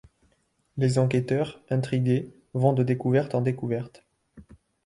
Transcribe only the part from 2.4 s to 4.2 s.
vont de découverte en découverte.